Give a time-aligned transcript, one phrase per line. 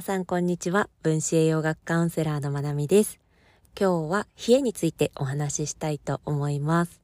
[0.00, 0.88] 皆さんこんにちは。
[1.02, 3.20] 分子栄養学カウンセラーのまなみです。
[3.78, 7.02] 今日は冷えについてお話ししたいと思います。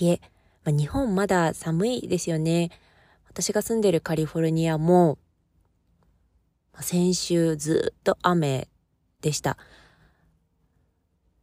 [0.00, 0.20] 冷え、
[0.64, 2.72] まあ、日本まだ寒いですよね。
[3.28, 5.16] 私が住んでるカリフォルニアも、
[6.80, 8.66] 先週ずっと雨
[9.20, 9.56] でした。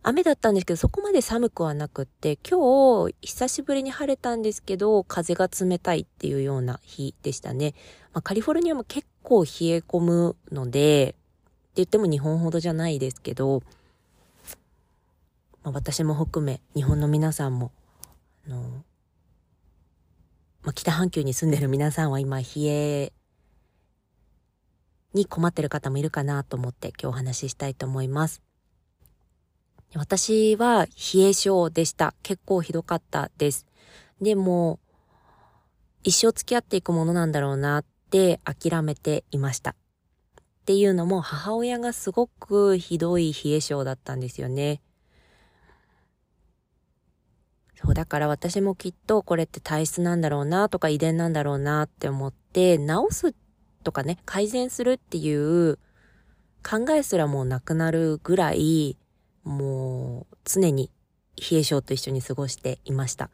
[0.04, 7.76] 雨だったんですけど、そこまで寒くはなくって、今日、久しぶりに晴れたんですけど、風が冷たいっていうような日でしたね。
[8.12, 11.16] まあ、カリフォルニアも結構冷え込むので、って
[11.76, 13.64] 言っても日本ほどじゃないですけど、
[15.64, 17.72] まあ、私も含め、日本の皆さんも、
[18.46, 18.84] あの、
[20.64, 23.14] まあ、北半球に住んでる皆さんは今、冷え
[25.14, 28.42] に困ってる方もいるかなと思って今日お話ししたいと思います。
[29.94, 32.14] 私は冷え性でした。
[32.24, 33.66] 結構ひどかったです。
[34.22, 34.80] でも、
[36.04, 39.72] 一生付き合っていくものなんだろうなって諦めていました。
[39.72, 39.74] っ
[40.66, 44.82] ていうのも母親がすごくひどい冷え性だったんですよね。
[47.84, 53.34] そう、だから私もきっとこれって体質なんだろうなとか遺伝なんだろうなって思って、治す
[53.84, 55.80] とかね、改善するっていう
[56.64, 58.98] 考えすらもうなくなるぐらい、
[59.44, 60.92] もう常に
[61.38, 63.32] 冷え性と一緒に過ごしていました。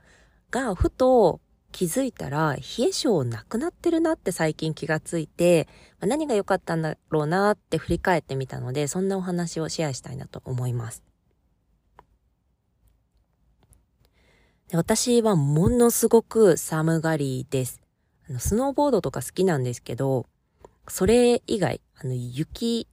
[0.50, 5.68] が、ふと気づいたら冷え性なくなってるなって最近気がついて、
[6.00, 11.04] 何が良かったんだろうなって振り返ってみたので、そんなお話をシェアしたいなと思います。
[14.74, 17.80] 私はものすごく寒がりです。
[18.30, 20.26] あの、スノーボードとか好きなんですけど、
[20.90, 22.88] それ以外、あの、雪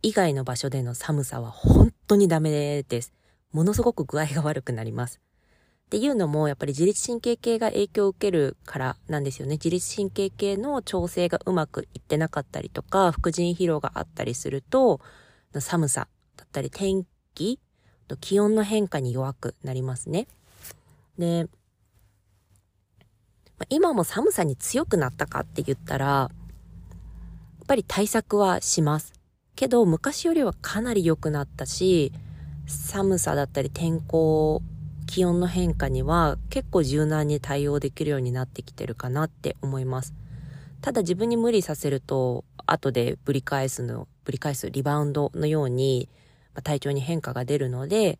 [0.00, 3.12] 以外の場所での寒さは本当にダメです。
[3.52, 5.20] ものすごく具合が悪くなります。
[5.88, 9.54] っていうのも、やっぱり自律神経系が影響を受けるからなんですよね。
[9.54, 15.00] 自律神経系の調整がうまくいってなかったりとか、副腎疲労があったりすると、
[15.58, 16.06] 寒さ
[16.36, 17.58] だったり天気、
[18.20, 20.28] 気温の変化に弱くなりますね。
[21.18, 21.48] で、
[23.70, 26.28] 今も寒さに強くなったかって言ったら、や
[27.64, 29.14] っぱり対策はします。
[29.56, 32.12] けど昔よりはかなり良くなったし、
[32.66, 34.60] 寒さだったり天候、
[35.08, 40.14] 気温の変化には結構柔軟に対応できるようになってきてるかなって思います。
[40.82, 46.10] ただ自分に無理させると、後でぶり返すの、ぶり返すリバウンドのように、
[46.62, 48.18] 体調に変化が出るので、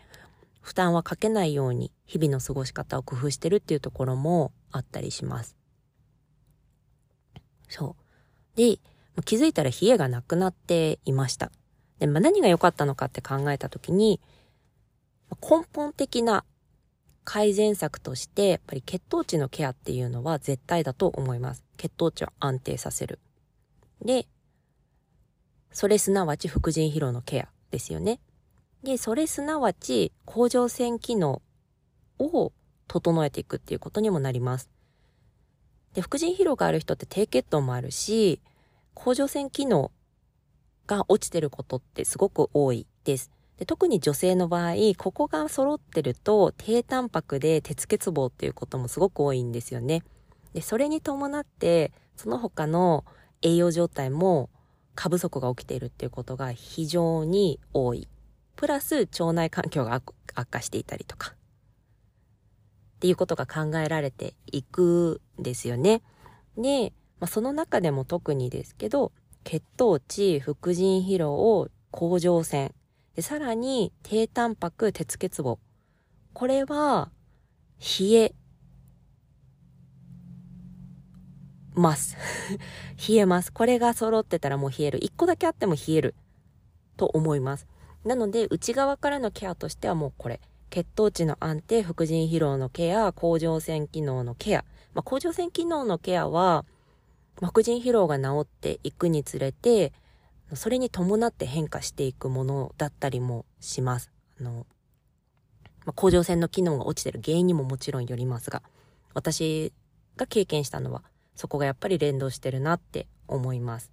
[0.62, 5.56] 負担はかけないように日々の過ごし方を工夫してるっていうところもあったりします。
[7.68, 7.96] そ
[8.54, 8.56] う。
[8.56, 8.78] で、
[9.26, 11.52] 気づいたら冷えがなくなっていました。
[11.98, 14.20] で、まあ、何が良かったのかって考えたときに、
[15.42, 16.44] 根本的な
[17.30, 21.62] 改善策として、やっぱり血糖値のケアっていうのは絶対だと思います。
[21.76, 23.18] 血糖値を安定させる。
[24.02, 24.26] で、
[25.70, 28.18] それすなわち副腎疲労のケアですよね。
[28.82, 31.42] で、それすなわち甲状腺機能
[32.18, 32.52] を
[32.86, 34.70] 整えていくっていうことにもなります。
[35.92, 38.40] で、副腎疲労がある人って低血糖もあるし、
[38.94, 39.92] 甲状腺機能
[40.86, 43.30] が落ちてることってすごく多いです。
[43.58, 50.04] で特に女性の場合、ここが揃ってると低タンパクで鉄欠乏っていうこともすごく多いんですよね。
[50.52, 53.04] で、それに伴って、その他の
[53.42, 54.48] 栄養状態も
[54.94, 58.08] 過不足が起きているっていうことが非常に多い。
[58.54, 61.34] プラス腸内環境が悪化していたりとか。
[62.96, 66.02] っていうことが考えられていくんですよね。
[66.56, 69.12] で、まあ、その中でも特にですけど、
[69.44, 72.74] 血糖値、副腎疲労、甲状腺、
[73.18, 75.58] でさらに低タンパク、鉄欠乏。
[76.34, 77.10] これは、
[77.80, 78.34] 冷え
[81.74, 82.16] ます。
[83.08, 83.52] 冷えます。
[83.52, 85.04] これが揃ってたらもう冷える。
[85.04, 86.14] 一個だけあっても冷える。
[86.96, 87.66] と思います。
[88.04, 90.40] なので、内側からのケアとしてはもうこれ。
[90.70, 94.64] 血糖値の安定、副腎疲労のケア、甲状腺機能のケア。
[94.94, 96.64] まあ、甲状腺機能のケアは、
[97.42, 99.92] 副腎疲労が治っていくにつれて、
[100.54, 104.10] それに伴って変化していくものだったりもします。
[104.40, 104.66] あの、
[105.84, 108.62] まあ、甲状腺の機能が落ちてる原因にももちろんよりますが、
[109.14, 109.72] 私
[110.16, 111.02] が経験したのは、
[111.34, 113.90] そこがやっぱり連動してるなって思います。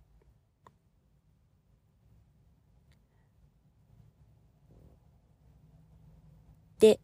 [6.79, 6.99] で、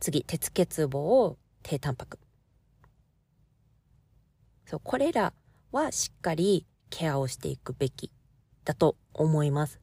[0.00, 2.18] 次、鉄欠乏を、低タンパク。
[4.66, 5.32] そう、これら
[5.72, 8.10] はしっかりケアをしていくべき
[8.68, 9.80] だと思います。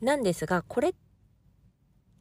[0.00, 0.94] なんですが、これ、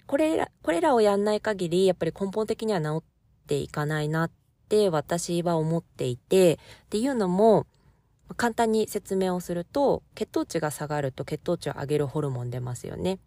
[0.07, 4.31] これら、これらをやんない限り、やっぱり根本的には治っていかないなっ
[4.68, 6.57] て私は思っていて、っ
[6.89, 7.68] ていうのも、
[8.36, 13.19] 簡単に説明をすると血糖値が下がると血糖値を上げるホルモン出ますよね。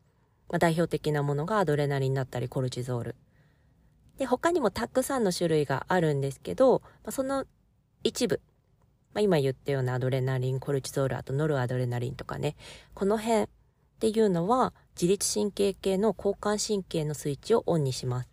[0.48, 3.16] まあ、代表的なものがアドレナリンだったりコルチゾール。
[4.18, 7.46] で、他にもたくさんの種類があるんですけど、まあ、その
[8.02, 8.40] 一部、
[9.14, 12.56] まあ、今言ったようなアドレナリン、コルチゾール、あとノルアドレナリンとかね、
[12.94, 13.48] この辺っ
[14.00, 18.28] ていうのは自律神経系の交感神経のスイッチをオンにします。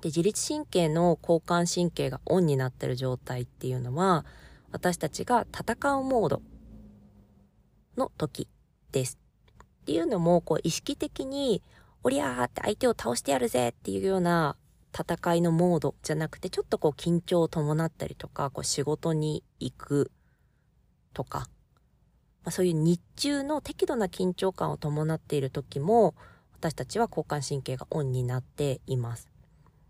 [0.00, 4.24] で、自律神経の交感神経がオンになってる状態っていうのは、
[4.72, 6.42] 私たちが戦うモード
[7.96, 8.48] の時
[8.92, 9.18] です。
[9.82, 11.62] っていうのも、こう意識的に、
[12.02, 14.56] おりゃーって相手を倒してやるぜっていうような
[14.96, 20.10] 戦いのモードじゃなくて、ちょっとこう緊張を伴ったりとか、こう仕事に行く
[21.12, 21.46] とか、ま
[22.46, 26.14] あ、そういう日中の適度な緊張感を伴っている時も、
[26.54, 29.28] 私たちは交感神経がオンになっています。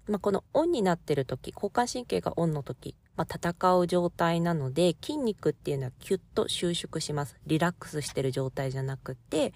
[0.09, 7.37] まあ、このオンになってる時、交感神経がオンの時、まあ、戦う状態なので、筋肉っていうのはキュッと収縮します。
[7.47, 9.53] リラックスしてる状態じゃなくて、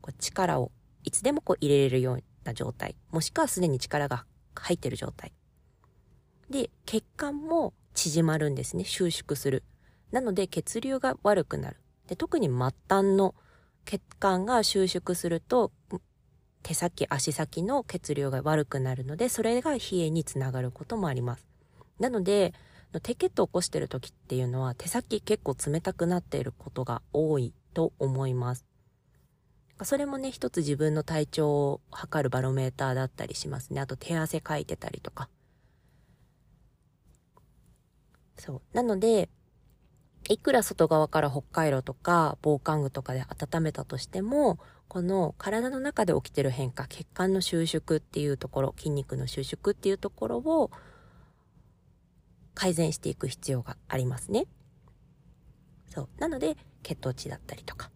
[0.00, 0.70] こう力を
[1.04, 2.94] いつでもこう入れれるような状態。
[3.10, 5.32] もしくはすでに力が入ってる状態。
[6.50, 8.84] で、血管も縮まるんですね。
[8.84, 9.62] 収縮する。
[10.10, 11.76] なので血流が悪くなる。
[12.06, 12.56] で特に末
[12.88, 13.34] 端の
[13.84, 15.72] 血管が収縮すると
[16.62, 21.46] 手先、足先の血流が悪くなるので、それが冷えにつながることもあります。
[21.98, 22.54] なので、
[23.02, 28.66] 低血糖を起こしてる時っていうのは手先結構冷たくなっていることが多いと思います。
[29.84, 33.80] それもね、一つ自分の体調を測るバロメーターだったりしますね。
[33.80, 35.28] あと手汗かいてたりとか。
[38.36, 38.76] そう。
[38.76, 39.28] なので、
[40.28, 44.58] いくら外側から北海道とか防寒具とかで温めたとしても、
[44.88, 50.70] この体の中で起きてる変化、血管の収縮っていうところ、筋肉の収縮っていうところを
[52.54, 54.46] 改善していく必要がありますね。
[55.88, 56.08] そう。
[56.18, 57.90] なので、血糖値だったりとか、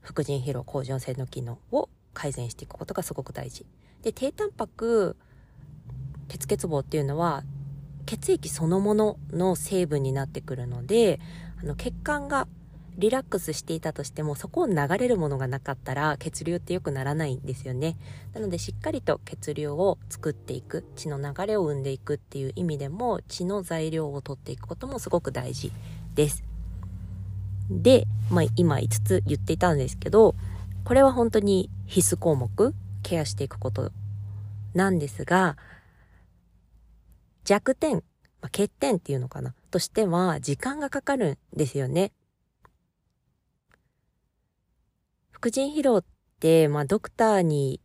[0.00, 3.66] 副腎疲労、甲状腺の機能を改善していくことがすごく大事。
[4.02, 5.16] で、低タンパク、
[6.28, 7.44] 鉄欠乏っていうのは、
[8.06, 11.20] 血液そのものの成分になってくるので、
[11.62, 12.48] あの血管が
[13.00, 17.96] リラックスしていたとしてもそこを流れるものがなかったら血流って良くならないんですよね
[18.34, 25.72] なのでしっかりと血流を作っていく血の流れを生んでいくっていう意味でも血の材料を取っていくこともすごく大事
[26.14, 26.49] です
[27.70, 30.34] で、まあ、今5つ言っていたんですけど
[30.84, 33.92] これは本当に必須項目ケアしていくこと
[34.74, 35.56] なんですが
[37.44, 38.00] 弱点、ま
[38.42, 42.12] あ、欠点っていうのかなとしては時間がかかるんですよね。
[45.30, 46.04] 副腎疲労っ
[46.38, 47.80] て、まあ、ドクターに、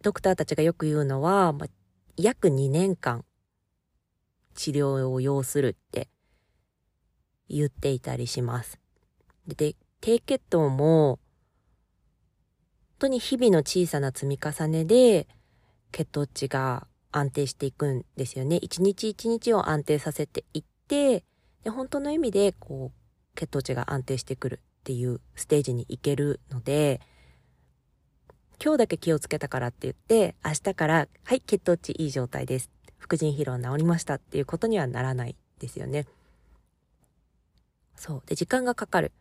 [0.00, 1.68] ドクターたちがよく言うのは、まあ、
[2.16, 3.24] 約2年間
[4.54, 6.08] 治療を要するって
[7.48, 8.78] 言っていたりします。
[9.54, 11.18] で、低血糖も、
[13.00, 15.28] 本当に日々の小さな積み重ねで
[15.92, 18.56] 血糖値が安定していくんですよね。
[18.56, 21.24] 一日一日を安定させていって、
[21.62, 27.00] で本当の意味でこう血糖値が安定してくるっていうステージに行けるので、
[28.60, 32.70] 今日だけ気をつけたからって言って、明日から、はい、血糖値いい状態です。
[32.96, 36.06] 副腎疲労治りましたっていうことにはならないですよね。
[37.94, 38.22] そう。
[38.26, 39.12] で、時間がかかる。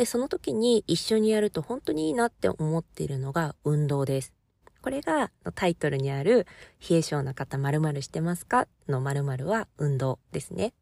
[0.00, 4.32] で、その時に一緒にやると本当にいいなって思っているのが運動です。
[4.80, 6.46] これがタイトルにある
[6.88, 8.66] 冷え性の方〇〇してますか？
[8.88, 10.72] の〇〇は運動ですね。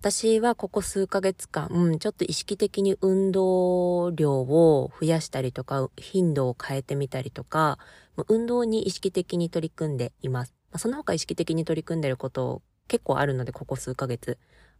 [0.00, 7.78] 私はここ数ヶ月間、ちょっと意識的に運動量を増やしたりとか、頻度を変えてみたりとか、
[8.26, 10.54] 運動に意識的に取り組んでいます。
[10.76, 14.38] その他意識的に取り組んでること結構あるので、ここ数ヶ月、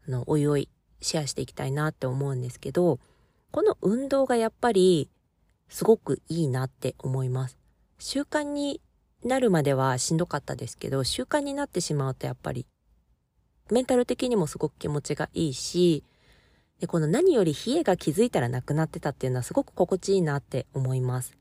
[0.08, 0.68] あの、おいおい
[1.00, 2.98] シェアしていきたいなって思うんですけど、
[3.50, 5.08] この運動がやっぱり
[5.68, 7.58] すごくいいなって思います。
[7.98, 8.80] 習慣に
[9.24, 12.66] なるまではしんどかったですけど、習慣になってしまうとやっぱり
[13.70, 16.04] メンタル的にもすごく気持ちがいいし、
[16.80, 21.36] で、この何より冷えが気づいたらなくなってたっていうのはすごく心地いいなって思います。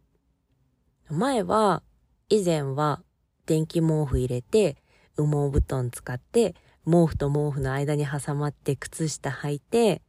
[1.10, 1.82] 前は、
[2.30, 3.02] 以前は
[3.48, 4.78] 電気毛布入れて、
[5.18, 6.56] 羽毛布団使って、
[6.86, 10.02] 毛布と毛布の間に挟まって靴下履いて、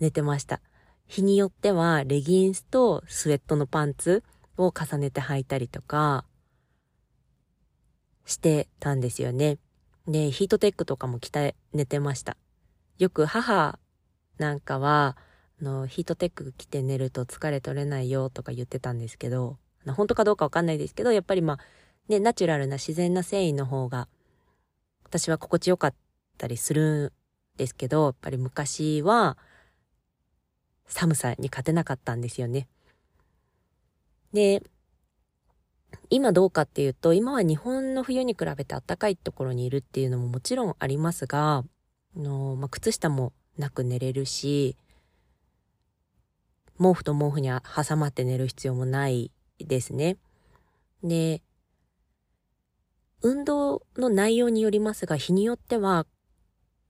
[0.00, 0.60] 寝てました。
[1.06, 4.24] 日によっては、レギンスとスウェットのパンツ
[4.56, 6.24] を重ねて履いたりとか、
[8.24, 9.58] してたんですよね。
[10.06, 12.36] で、ヒートテックとかも着て寝てました。
[12.98, 13.78] よく母
[14.38, 15.16] なんかは、
[15.60, 21.58] あの、ヒートテック着て寝ると疲れ取れないよとか言ってたんですけど、本当かどうかわかんないですけど、やっぱりまあ、
[22.08, 24.08] ね、ナチュラルな自然な繊維の方が、
[25.12, 25.94] 私は心地よかっ
[26.38, 27.12] たりする
[27.54, 29.36] んですけど、やっぱり昔は
[30.86, 32.66] 寒さに勝てなかったんですよね。
[34.32, 34.62] で、
[36.08, 41.62] 今どうかっていうと、今は日本の冬に比べて暖かいところにいるっていうのももちろんありますが、
[42.16, 44.78] の、まあ、靴下もなく寝れるし、
[46.78, 50.16] 毛布と毛布に挟まって寝る必要もないですね。
[51.04, 51.42] で、
[53.22, 56.06] 運動の内容によりますが、日によっては、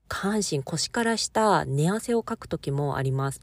[0.07, 3.41] 下半身、腰から下、寝汗をかく時もあります。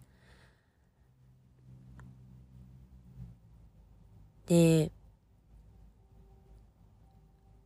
[4.46, 4.90] で、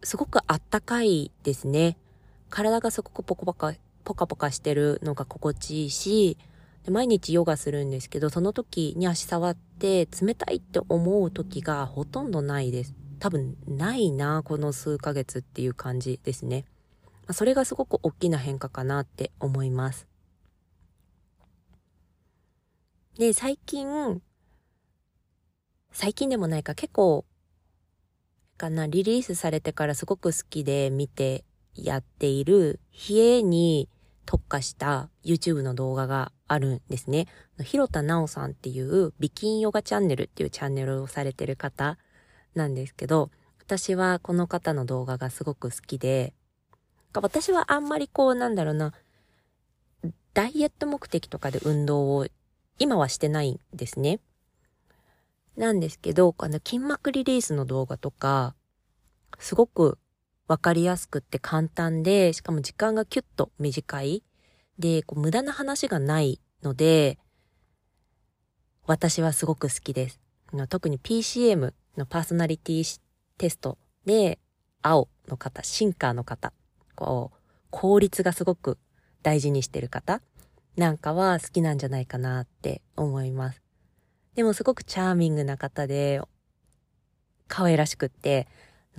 [0.03, 1.97] すごくあったかいですね。
[2.51, 3.73] 体がすごくポコポカ、
[4.05, 6.37] ポカポカしてるのが心地いいし、
[6.87, 12.95] 毎日ヨガするんですけど、その時に足触って冷たいって思う時がほとんどないです。
[13.19, 16.65] 多分ないな、この数ヶ月っていう感じですね。
[17.33, 20.07] それがすごく大きな変化かなって思います。
[23.19, 24.21] で、最近、
[25.93, 27.25] 最近でもないか結構
[28.57, 31.45] かな、リリースされてからすごく好きで見て
[31.75, 33.89] やっている、冷えに
[34.27, 37.27] 特化した YouTube の動画があるんですね。
[37.63, 41.99] 広田直さんっていうビキンヨガチャンネルっていうチャンネルをされてる方
[42.55, 43.31] なんですけど、
[43.61, 46.35] 私はこの方の動画がすごく好きで、
[47.15, 48.93] 私はあんまりこうなんだろうな、
[50.35, 52.27] ダイエット目的とかで運動を
[52.79, 54.21] 今はしてないんですね。
[55.57, 58.55] なんですけど、あの筋膜リリースの動画とか、
[59.39, 59.99] すごく
[60.49, 64.23] わかりやすくって簡単で、しかも時間がキュッと短い。
[64.79, 67.19] で、こう無駄な話がないので、
[68.87, 70.21] 私はすごく好きです。
[70.69, 73.01] 特に PCM のパーソナリティ
[73.39, 74.39] テストで、
[74.83, 76.53] 青の方、シンカーの方、
[76.95, 77.39] こう、
[77.71, 78.79] 効率がすごく
[79.23, 80.21] 大事にしてる方
[80.77, 83.63] なんかは好きなんじゃないかなって思います。
[84.35, 86.21] でもすごくチャーミングな方で、
[87.47, 88.49] 可愛らしくって、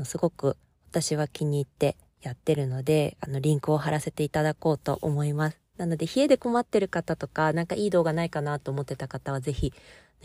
[0.03, 0.57] すごく
[0.89, 5.59] 私は気に入ってやってるので、あの、リンクを貼らせていただこうと思います。
[5.77, 9.73] なので、冷えで困ってる方とか、なんかいい動画ないかなと思ってた方は、ぜひ、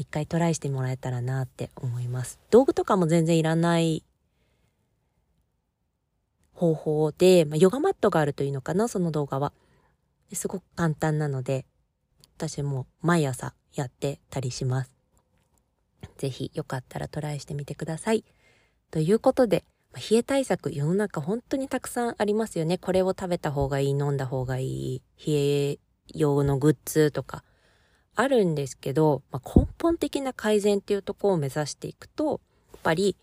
[0.00, 2.40] 一回トライしてもらえたらなって思います。
[2.50, 4.02] 道具とかも全然いらない
[6.54, 9.52] 方法で、まあ、ヨガマットがあるといいのかな、その動画は。
[10.33, 11.66] すごく簡単なので、
[12.38, 14.90] 私も毎朝やってたりします。
[16.16, 18.25] ぜひよかったらトライしてみてください。
[18.90, 19.64] ということで、
[19.95, 22.78] 冷え対策世の中本当にたくさんありますよね。
[22.78, 25.78] これを食べた方がいい、飲んだ方がいい、冷え
[26.14, 27.45] 用のグッズとか
[28.14, 32.40] あるんですけど、まあ、根本的な改善っていうところを目指していくと、
[32.73, 33.17] やっぱり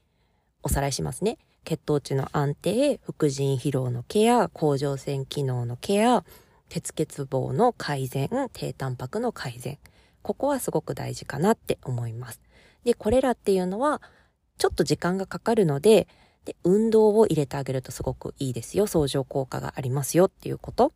[0.64, 1.38] おさらいしますね。
[1.64, 6.24] 血糖値の安定、副腎疲労のケア、甲状腺機能のケア、
[6.70, 9.78] 鉄欠乏の改善、低タンパクの改善。
[10.22, 12.42] ここはすごく大事かなって思います。
[12.84, 14.02] で、これらっていうのは、
[14.58, 16.08] ちょっと時間がかかるので、
[16.46, 18.88] で、運動を入れてあげるとすごくいいですよ。
[18.88, 20.94] 相乗効果がありますよっていうこと。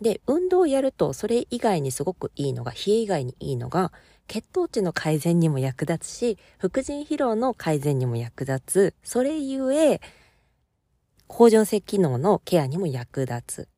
[0.00, 3.92] で、運動をやると、それ以外にすごくいいのが、冷え以外にいいのが、
[4.26, 8.94] 血糖値の改善にも役立つし、副腎疲労の改善にも役立つ。
[9.02, 10.00] それゆえ、
[11.26, 13.68] 甲状腺機能のケアにも役立つ。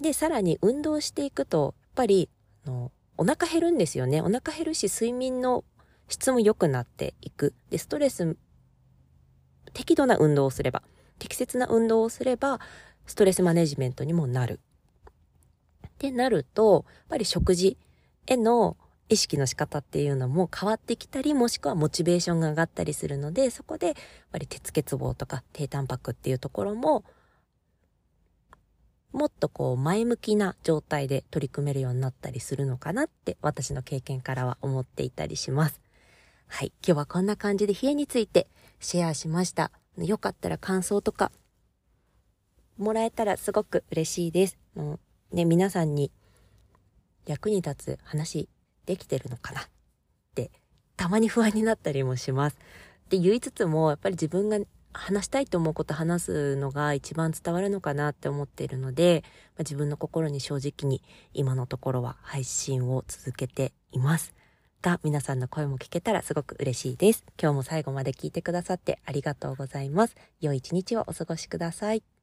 [0.00, 2.28] で、さらに運動していくと、やっぱり、
[3.16, 4.20] お腹減るんですよね。
[4.20, 5.64] お腹減るし、睡眠の
[6.08, 7.54] 質も良くなっていく。
[7.70, 8.36] で、ストレス、
[9.74, 10.82] 適度な運動をすれば、
[11.18, 12.58] 適切な運動をすれば、
[13.06, 14.60] ストレスマネジメントにもなる。
[16.08, 17.78] ってなると、やっぱり食事
[18.26, 18.76] への
[19.08, 23.96] 意識の仕方っていうのも変わってきたり、もしくはモチベーションが上がったりするので、そこで、やっ
[24.32, 27.04] ぱり鉄欠乏とか低タンパクっていうところも、
[29.12, 35.80] もっとこう前向きな状態で取り組めるようになったりするのかなって私の経験からは思っていたりします。
[36.48, 36.72] はい。
[36.84, 38.48] 今日はこんな感じで冷えについて
[38.80, 39.70] シェアしました。
[39.98, 41.30] よかったら感想とか
[42.76, 44.58] もらえたらすごく嬉しいです。
[45.34, 46.12] ね、皆さんに
[47.26, 48.48] 役に立つ話
[48.86, 49.62] できてるのかな？
[49.62, 49.64] っ
[50.34, 50.50] て
[50.96, 52.56] たまに不安になったりもします。
[53.08, 54.58] で言いつつもやっぱり自分が
[54.92, 64.34] 話したいと思うこと話すのが一番伝わるのかなって思っているので、まあ、自分の心に正直に今のところは配信を続けています。
[64.82, 67.24] が皆さんの声も聞けたらすごく嬉しいです。
[67.42, 70.14] 今日も最後まで聞いてくださってありがとうございます。
[70.40, 72.13] 良い一日をお過ごしください。